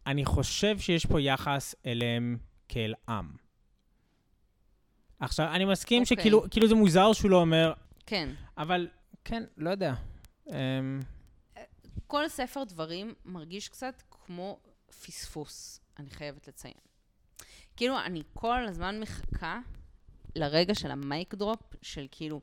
[0.06, 3.30] אני חושב שיש פה יחס אליהם כאל עם.
[5.20, 6.16] עכשיו, אני מסכים אוקיי.
[6.16, 7.72] שכאילו כאילו זה מוזר שהוא לא אומר,
[8.06, 8.28] כן.
[8.58, 8.88] אבל
[9.24, 9.94] כן, לא יודע.
[10.48, 11.00] אמ,
[12.06, 14.58] כל ספר דברים מרגיש קצת כמו
[15.06, 16.74] פספוס, אני חייבת לציין.
[17.76, 19.58] כאילו, אני כל הזמן מחכה
[20.36, 22.40] לרגע של המייק דרופ, של כאילו,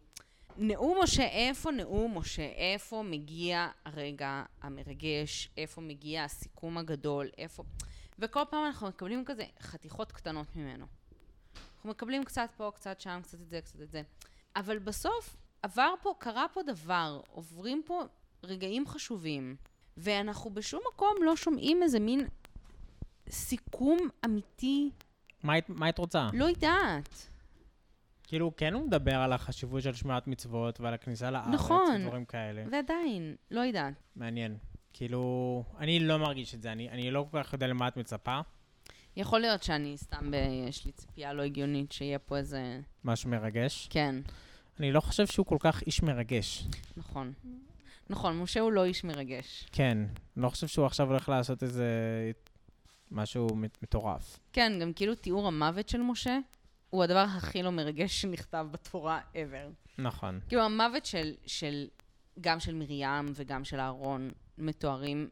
[0.58, 2.42] נאום משה, איפה נאום משה?
[2.46, 5.50] איפה מגיע הרגע המרגש?
[5.58, 7.30] איפה מגיע הסיכום הגדול?
[7.38, 7.63] איפה...
[8.20, 10.86] וכל פעם אנחנו מקבלים כזה חתיכות קטנות ממנו.
[11.76, 14.02] אנחנו מקבלים קצת פה, קצת שם, קצת את זה, קצת את זה.
[14.56, 18.02] אבל בסוף עבר פה, קרה פה דבר, עוברים פה
[18.44, 19.56] רגעים חשובים,
[19.98, 22.28] ואנחנו בשום מקום לא שומעים איזה מין
[23.30, 24.89] סיכום אמיתי,
[25.44, 26.30] מה היית- רוצה?
[26.34, 27.30] לא יודעת.
[28.34, 32.02] כאילו, כן הוא מדבר על החשיבות של שמירת מצוות ועל הכניסה לארץ, נכון.
[32.02, 32.63] ודברים כאלה.
[32.72, 33.93] ועדיין, לא יודעת.
[34.15, 34.58] מעניין.
[34.93, 38.39] כאילו, אני לא מרגיש את זה, אני, אני לא כל כך יודע למה את מצפה,
[39.15, 40.36] יכול להיות שאני סתם, ב...
[40.69, 42.80] יש לי ציפייה לא הגיונית שיהיה פה איזה...
[43.04, 43.88] משהו מרגש.
[43.89, 44.15] כן,
[44.80, 46.67] אני לא חושב שהוא כל כך איש מרגש.
[46.98, 47.34] נכון.
[48.10, 49.67] נכון, משה הוא לא איש מרגש.
[49.72, 49.98] כן,
[50.38, 51.86] אני לא חושב שהוא עכשיו הולך לעשות איזה
[53.12, 54.39] משהו מט- מטורף.
[54.54, 56.38] כן, גם כאילו תיאור המוות של משה
[56.94, 59.92] הוא הדבר הכי לא מרגש שנכתב בתורה ever.
[59.98, 60.40] נכון.
[60.48, 61.88] כאילו המוות של, של,
[62.42, 65.30] גם של מרים וגם של אהרון מתוארים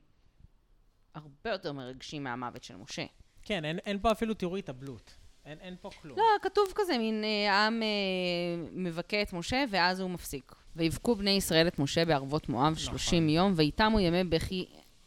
[1.15, 3.05] הרבה יותר מרגשים מהמוות של משה.
[3.41, 5.17] כן, אין, אין פה אפילו תיאור התאבלות.
[5.45, 6.17] אין, אין פה כלום.
[6.17, 7.87] לא, כתוב כזה, מין אה, העם אה,
[8.71, 10.55] מבכה את משה ואז הוא מפסיק.
[10.75, 14.65] ויבכו בני ישראל את משה בערבות מואב 30 יום, ויתמו ימי בכי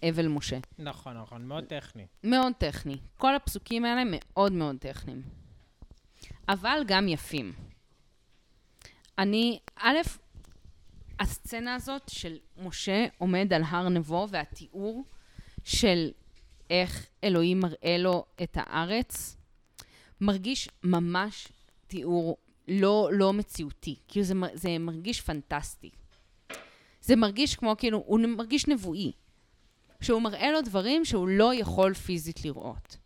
[0.08, 0.58] אבל משה.
[0.78, 2.06] נכון, נכון, מאוד טכני.
[2.24, 2.96] מאוד טכני.
[3.18, 5.43] כל הפסוקים האלה מאוד מאוד טכניים.
[6.48, 7.52] אבל גם יפים.
[9.18, 9.96] אני, א',
[11.20, 15.04] הסצנה הזאת של משה עומד על הר נבו והתיאור
[15.64, 16.10] של
[16.70, 19.36] איך אלוהים מראה לו את הארץ,
[20.20, 21.48] מרגיש ממש
[21.86, 22.36] תיאור
[22.68, 23.96] לא, לא מציאותי.
[24.08, 25.90] כאילו זה, זה מרגיש פנטסטי.
[27.00, 29.12] זה מרגיש כמו, כאילו, הוא מרגיש נבואי.
[30.00, 32.96] שהוא מראה לו דברים שהוא לא יכול פיזית לראות.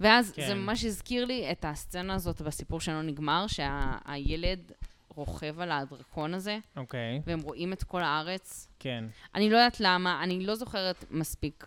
[0.00, 0.46] ואז כן.
[0.46, 4.72] זה ממש הזכיר לי את הסצנה הזאת בסיפור שלא נגמר, שהילד
[5.08, 8.68] רוכב על הדרקון הזה, אוקיי, והם רואים את כל הארץ.
[8.78, 9.04] כן.
[9.34, 11.66] אני לא יודעת למה, אני לא זוכרת מספיק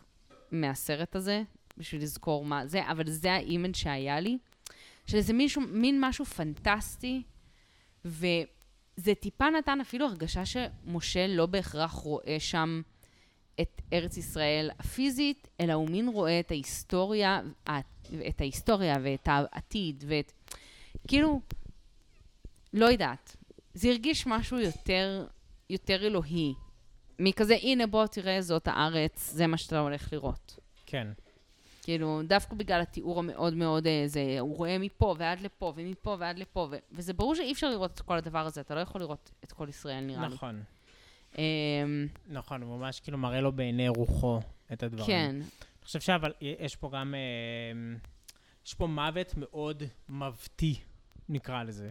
[0.51, 1.43] מהסרט הזה,
[1.77, 4.37] בשביל לזכור מה זה, אבל זה האימג' שהיה לי,
[5.07, 7.23] של איזה מישהו, מין משהו פנטסטי,
[8.05, 12.81] וזה טיפה נתן אפילו הרגשה שמשה לא בהכרח רואה שם
[13.61, 17.41] את ארץ ישראל הפיזית, אלא הוא מין רואה את ההיסטוריה,
[18.29, 20.31] את ההיסטוריה ואת העתיד, ואת...
[21.07, 21.41] כאילו,
[22.73, 23.35] לא יודעת.
[23.73, 25.27] זה הרגיש משהו יותר,
[25.69, 26.53] יותר אלוהי.
[27.19, 30.59] מכזה, הנה בוא תראה זאת הארץ, זה מה שאתה הולך לראות.
[30.85, 31.07] כן.
[31.83, 36.39] כאילו, דווקא בגלל התיאור המאוד מאוד, אה, זה, הוא רואה מפה ועד לפה, ומפה ועד
[36.39, 39.31] לפה, ו- וזה ברור שאי אפשר לראות את כל הדבר הזה, אתה לא יכול לראות
[39.43, 40.33] את כל ישראל, נראה לי.
[40.33, 40.63] נכון.
[41.37, 44.39] אמ, נכון, הוא ממש כאילו מראה לו בעיני רוחו
[44.73, 45.07] את הדברים.
[45.07, 45.45] כן, אני
[45.85, 47.95] חושב שאבל יש פה גם, אה,
[48.65, 50.75] יש פה מוות מאוד מבטי,
[51.29, 51.89] נקרא לזה.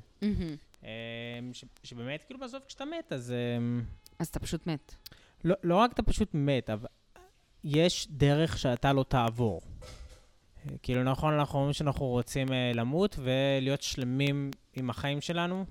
[1.53, 3.35] ש- שבאמת, כאילו בסוף כשאתה מת, אז
[4.19, 4.95] אז אתה פשוט מת.
[5.45, 6.87] לא, לא רק אתה פשוט מת, אבל
[7.65, 9.61] יש דרך שאתה לא תעבור.
[10.83, 15.65] כאילו, נכון, אנחנו אומרים שאנחנו רוצים אה, למות ולהיות שלמים עם החיים שלנו.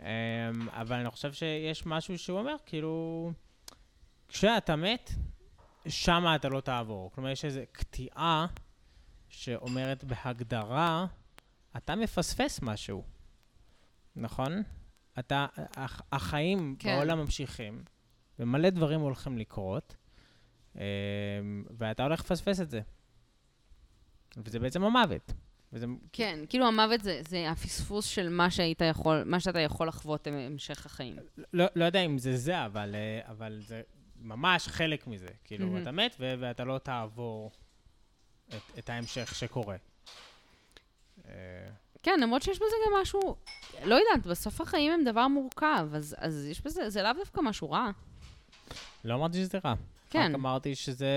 [0.00, 0.04] אמ,
[0.68, 3.32] אבל אני חושב שיש משהו שהוא אומר, כאילו,
[4.28, 5.10] כשאתה מת,
[5.88, 7.10] שמה אתה לא תעבור.
[7.12, 8.46] כלומר, יש איזו קטיעה
[9.28, 11.06] שאומרת בהגדרה,
[11.76, 13.02] אתה מפספס משהו,
[14.16, 14.62] נכון?
[15.18, 16.96] אתה, הח- החיים כן.
[16.96, 17.82] בעולם ממשיכים,
[18.38, 19.96] ומלא דברים הולכים לקרות,
[20.76, 20.80] אמ,
[21.78, 22.80] ואתה הולך לפספס את זה.
[24.36, 25.32] וזה בעצם המוות.
[25.72, 25.86] וזה...
[26.12, 30.86] כן, כאילו המוות זה, זה הפספוס של מה שהיית יכול, מה שאתה יכול לחוות המשך
[30.86, 31.16] החיים.
[31.52, 33.82] לא, לא יודע אם זה זה, אבל, אה, אבל זה
[34.20, 35.28] ממש חלק מזה.
[35.44, 35.82] כאילו, מהמם.
[35.82, 37.50] אתה מת ו- ואתה לא תעבור
[38.48, 39.76] את, את ההמשך שקורה.
[41.28, 41.32] אה,
[42.02, 43.36] כן, למרות שיש בזה גם משהו,
[43.84, 47.70] לא יודעת, בסוף החיים הם דבר מורכב, אז, אז יש בזה, זה לאו דווקא משהו
[47.70, 47.90] רע.
[49.04, 49.74] לא אמרתי שזה רע.
[50.10, 50.28] כן.
[50.28, 51.08] רק אמרתי שזה,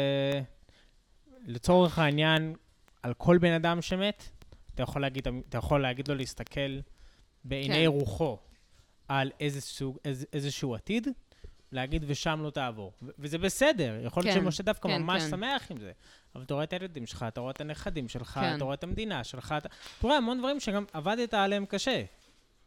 [1.46, 2.56] לצורך העניין,
[3.04, 4.30] על כל בן אדם שמת,
[4.76, 6.80] אתה יכול להגיד, אתה יכול להגיד לו להסתכל
[7.44, 7.86] בעיני כן.
[7.86, 8.38] רוחו
[9.08, 11.08] על איזה סוג, איזה, איזשהו עתיד,
[11.72, 12.94] להגיד ושם לא תעבור.
[13.02, 15.30] ו- וזה בסדר, יכול להיות כן, שמשה דווקא כן, ממש כן.
[15.30, 15.92] שמח עם זה.
[16.36, 18.56] אבל אתה רואה את הילדים שלך, אתה רואה את הנכדים שלך, כן.
[18.56, 22.04] אתה רואה את המדינה שלך, אתה, אתה רואה המון דברים שגם עבדת עליהם קשה.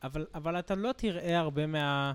[0.03, 2.13] אבל, אבל אתה לא תראה הרבה מה,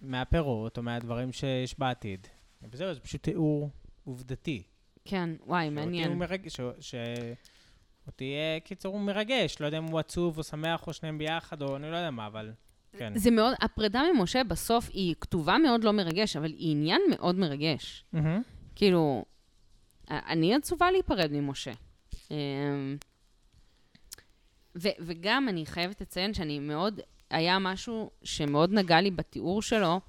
[0.00, 2.26] מהפירות או מהדברים שיש בעתיד.
[2.70, 3.70] וזהו, זה פשוט תיאור
[4.04, 4.62] עובדתי.
[5.04, 6.08] כן, וואי, מעניין.
[6.08, 6.60] הוא מרגש, ש...
[6.80, 6.94] ש...
[8.06, 9.60] אותי, קיצור, הוא מרגש.
[9.60, 12.26] לא יודע אם הוא עצוב או שמח או שניהם ביחד, או אני לא יודע מה,
[12.26, 12.52] אבל
[12.98, 13.12] כן.
[13.16, 18.04] זה מאוד, הפרידה ממשה בסוף היא כתובה מאוד לא מרגש, אבל היא עניין מאוד מרגש.
[18.12, 18.42] מהמם.
[18.74, 19.24] כאילו,
[20.10, 21.72] אני עצובה להיפרד ממשה.
[22.30, 22.96] אמ,
[24.76, 30.00] ו- וגם אני חייבת לציין שאני מאוד, היה משהו שמאוד נגע לי בתיאור שלו,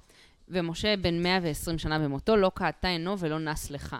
[0.48, 3.96] ומשה בן 120 שנה במותו, לא קעתה עינו ולא נס לך.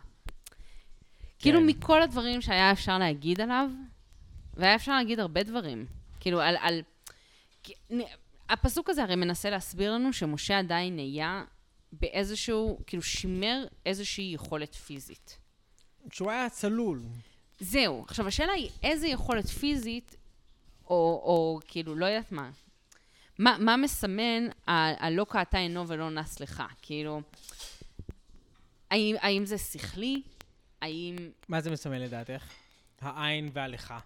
[1.39, 3.71] כאילו מכל הדברים שהיה אפשר להגיד עליו,
[4.55, 5.87] והיה אפשר להגיד הרבה דברים.
[6.21, 6.57] כאילו, על...
[6.61, 6.83] על
[8.49, 11.45] הפסוק הזה הרי מנסה להסביר לנו שמשה עדיין היה
[11.93, 15.39] באיזשהו, כאילו שימר איזושהי יכולת פיזית.
[16.11, 17.03] כשהוא היה צלול.
[17.61, 18.05] זהו.
[18.09, 20.17] עכשיו, השאלה היא איזה יכולת פיזית,
[20.85, 22.51] או, או כאילו, לא יודעת מה.
[23.39, 26.63] מה, מה מסמן הלא קעתה עינו ולא נס לך?
[26.83, 27.23] כאילו,
[28.91, 30.23] האם, האם זה שכלי?
[30.81, 31.17] האם...
[31.49, 32.45] מה זה מסמל לדעתך?
[33.01, 33.99] העין והלכה.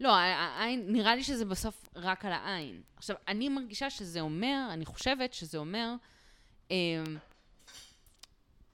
[0.00, 2.82] לא, העין, נראה לי שזה בסוף רק על העין.
[2.96, 5.94] עכשיו, אני מרגישה שזה אומר, אני חושבת שזה אומר,
[6.70, 6.76] אה,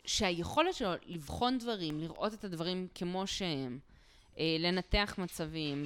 [0.05, 3.79] שהיכולת שלו לבחון דברים, לראות את הדברים כמו שהם,
[4.39, 5.85] אה, לנתח מצבים,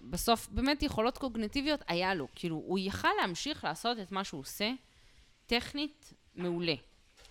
[0.00, 2.28] בסוף באמת יכולות קוגנטיביות היה לו.
[2.34, 4.70] כאילו, הוא יכל להמשיך לעשות את מה שהוא עושה,
[5.46, 6.74] טכנית, מעולה.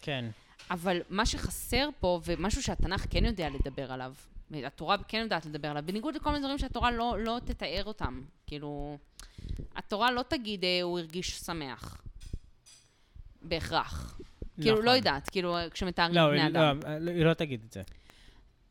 [0.01, 0.25] כן.
[0.71, 4.13] אבל מה שחסר פה, ומשהו שהתנ"ך כן יודע לדבר עליו,
[4.53, 8.21] התורה כן יודעת לדבר עליו, בניגוד לכל מיני דברים שהתורה לא, לא תתאר אותם.
[8.47, 8.97] כאילו,
[9.75, 12.01] התורה לא תגיד, אה, הוא הרגיש שמח.
[13.41, 14.19] בהכרח.
[14.61, 14.85] כאילו, נכון.
[14.85, 16.79] לא יודעת, כאילו, כשמתארים לא, בני היא- אדם.
[16.83, 17.81] לא, לא, היא לא תגיד את זה.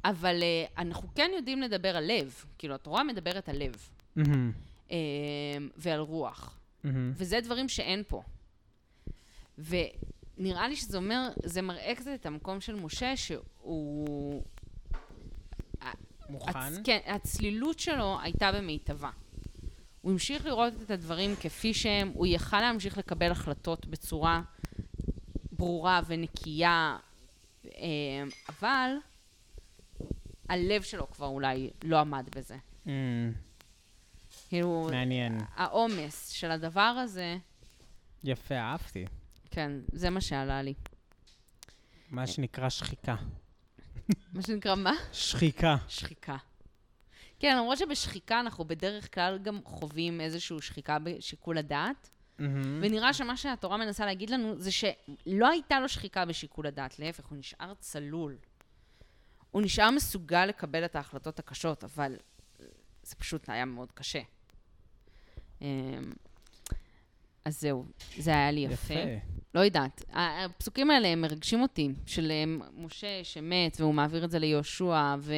[0.04, 2.44] אבל uh, אנחנו כן יודעים לדבר על לב.
[2.59, 3.88] כאילו, התורה מדברת על לב.
[4.16, 4.52] מהמם.
[4.88, 4.92] uh,
[5.76, 6.59] ועל רוח.
[6.85, 7.12] מהמם.
[7.16, 8.22] וזה דברים שאין פה.
[10.38, 14.42] ונראה לי שזה אומר, זה מראה קצת את המקום של משה, שהוא...
[16.31, 16.59] מוכן?
[16.59, 16.79] הצ...
[16.85, 19.11] כן, הצלילות שלו הייתה במיטבה.
[20.01, 24.42] הוא המשיך לראות את הדברים כפי שהם, הוא יכל להמשיך לקבל החלטות בצורה
[25.53, 26.96] ברורה ונקייה,
[27.64, 27.70] אה,
[28.49, 28.90] אבל
[30.49, 32.57] הלב שלו כבר אולי לא עמד בזה.
[32.87, 33.33] אמ,
[34.49, 35.38] כאילו, מעניין.
[35.55, 37.37] העומס של הדבר הזה,
[38.25, 39.07] יפה, אהבתי.
[39.56, 40.74] כן, זה מה שעלה לי.
[42.10, 43.16] מה שנקרא שחיקה.
[44.32, 44.92] מה שנקרא מה?
[45.12, 45.76] שחיקה.
[45.88, 46.36] שחיקה.
[47.38, 52.80] כן, למרות שבשחיקה אנחנו בדרך כלל גם חווים איזושהי שחיקה בשיקול הדעת, מהמם.
[52.82, 57.38] ונראה שמה שהתורה מנסה להגיד לנו זה שלא הייתה לו שחיקה בשיקול הדעת, להפך, הוא
[57.38, 58.36] נשאר צלול.
[59.50, 62.16] הוא נשאר מסוגל לקבל את ההחלטות הקשות, אבל
[63.02, 64.22] זה פשוט היה מאוד קשה.
[65.60, 65.66] אמ,
[67.44, 67.84] אז זהו,
[68.18, 68.94] זה היה לי יפה.
[68.94, 69.36] יפה.
[69.56, 70.04] לא יודעת.
[70.12, 72.44] הפסוקים האלה הם מרגשים אותי, של אה,
[72.76, 75.34] משה שמת והוא מעביר את זה ליהושע, ו...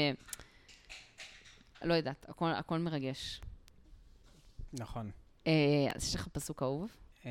[1.83, 3.41] לא יודעת, הכל, הכל מרגש.
[4.73, 5.11] נכון.
[5.47, 5.53] אה,
[5.95, 6.91] אז יש לך פסוק אהוב?
[7.25, 7.31] אמ,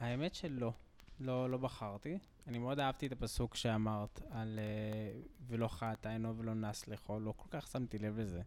[0.00, 0.72] האמת שלא.
[1.20, 2.18] לא, לא בחרתי.
[2.46, 7.34] אני מאוד אהבתי את הפסוק שאמרת על אה, ולא חת עינו ולא נס לכו, לא
[7.36, 8.42] כל כך שמתי לב לזה.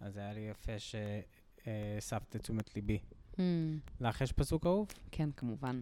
[0.00, 2.98] אז היה לי יפה שהסבת את תשומת ליבי.
[4.00, 4.88] לך יש פסוק אהוב?
[5.10, 5.80] כן, כמובן.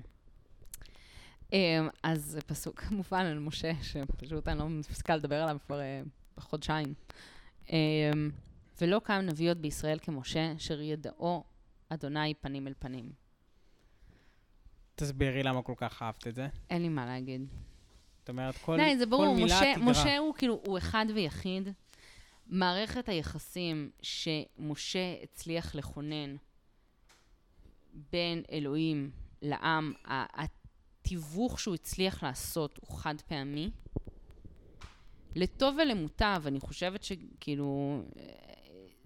[1.52, 6.02] אה, אז זה פסוק כמובן על משה, שפשוט אני לא מפסיקה לדבר עליו כבר אה,
[6.38, 6.94] חודשיים.
[7.72, 8.11] אה,
[8.80, 11.44] ולא קם נביא עוד בישראל כמשה, אשר ידעו
[11.88, 13.12] אדוני פנים אל פנים.
[14.94, 16.48] תסבירי למה כל כך אהבת את זה.
[16.70, 17.46] אין לי מה להגיד.
[18.18, 19.90] זאת אומרת, כל, די, זה כל ברור, מילה משה, תגרע.
[19.90, 21.68] משה הוא כאילו, הוא אחד ויחיד.
[22.46, 26.37] מערכת היחסים שמשה הצליח לכונן
[28.12, 29.11] בין אלוהים
[29.42, 29.92] לעם,
[31.07, 33.71] התיווך שהוא הצליח לעשות הוא חד פעמי.
[35.35, 38.25] לטוב ולמוטב, אני חושבת שכאילו, אה,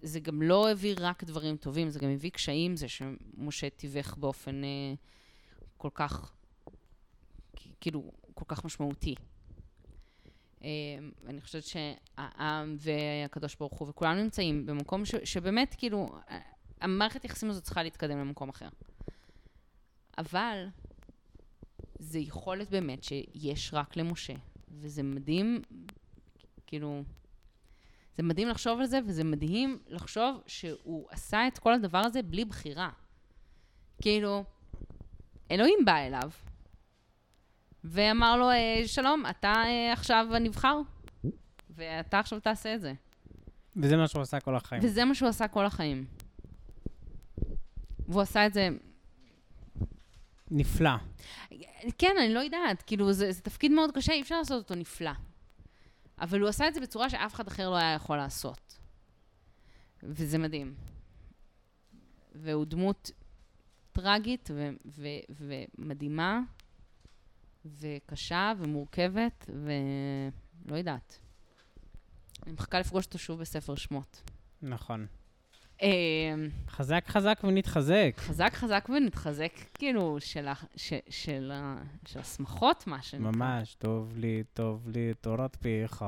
[0.01, 4.63] זה גם לא הביא רק דברים טובים, זה גם הביא קשיים, זה שמשה תיווך באופן
[4.63, 4.93] אה,
[5.77, 6.31] כל כך,
[7.81, 9.15] כאילו, כל כך משמעותי.
[10.63, 10.69] אה,
[11.27, 16.09] אני חושבת שהעם והקדוש ברוך הוא וכולם נמצאים במקום ש, שבאמת, כאילו,
[16.81, 18.69] המערכת יחסים הזאת צריכה להתקדם למקום אחר.
[20.17, 20.67] אבל
[22.01, 24.33] זה יכולת באמת שיש רק למשה,
[24.71, 25.61] וזה מדהים,
[26.67, 27.03] כאילו,
[28.17, 32.45] זה מדהים לחשוב על זה, וזה מדהים לחשוב שהוא עשה את כל הדבר הזה בלי
[32.45, 32.89] בחירה.
[34.01, 34.43] כאילו,
[35.51, 36.29] אלוהים בא אליו,
[37.83, 40.77] ואמר לו, אה, שלום, אתה אה, עכשיו הנבחר,
[41.69, 42.93] ואתה עכשיו תעשה את זה.
[43.75, 44.81] וזה מה שהוא עשה כל החיים.
[44.85, 46.05] וזה מה שהוא עשה כל החיים.
[48.07, 48.69] והוא עשה את זה...
[50.51, 50.91] נפלא.
[51.97, 55.11] כן, אני לא יודעת, כאילו, זה, זה תפקיד מאוד קשה, אי אפשר לעשות אותו נפלא.
[56.21, 58.79] אבל הוא עשה את זה בצורה שאף אחד אחר לא היה יכול לעשות.
[60.03, 60.75] וזה מדהים.
[62.35, 63.11] והוא דמות
[63.91, 66.39] טרגית ו- ו- ומדהימה,
[67.65, 71.19] וקשה ומורכבת, ולא יודעת.
[72.43, 74.21] אני מחכה לפגוש אותו שוב בספר שמות.
[74.61, 75.07] נכון.
[75.81, 75.87] אה,
[76.69, 78.13] חזק חזק ונתחזק.
[78.17, 81.75] חזק חזק ונתחזק, כאילו, של, ה- ש- של, ה-
[82.07, 83.31] של השמחות, מה שנקרא.
[83.31, 86.05] ממש, טוב לי, טוב לי, תורת פיך,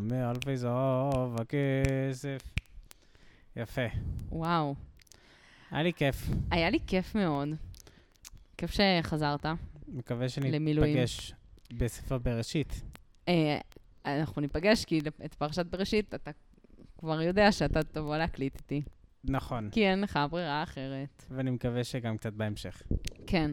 [0.00, 2.38] מאלפי זהב הכסף.
[3.56, 3.82] יפה.
[4.30, 4.74] וואו.
[5.70, 6.28] היה לי כיף.
[6.50, 7.48] היה לי כיף מאוד.
[8.56, 9.46] כיף שחזרת.
[9.88, 10.28] מקווה.
[10.28, 11.32] שניפגש
[11.72, 12.82] בספר בראשית.
[13.28, 13.58] אה,
[14.06, 16.30] אנחנו ניפגש, כי את פרשת בראשית אתה
[16.98, 18.82] כבר יודע שאתה תבוא להקליט איתי.
[19.28, 19.68] נכון.
[19.72, 21.24] כי אין לך ברירה אחרת.
[21.30, 22.82] ואני מקווה שגם קצת בהמשך.
[23.26, 23.50] כן.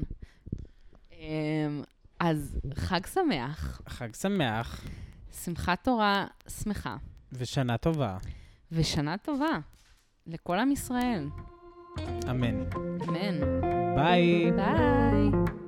[1.12, 1.82] אמ,
[2.20, 4.86] אז חג שמח, חג שמח
[5.44, 6.28] שמחת תורה
[6.64, 6.98] שמחה,
[7.34, 8.18] ושנה טובה.
[8.72, 9.60] ושנה טובה
[10.28, 11.28] לכל עם ישראל.
[12.30, 12.64] אמן.
[13.08, 13.40] אמן.
[13.96, 14.52] ביי.
[14.52, 15.61] ביי.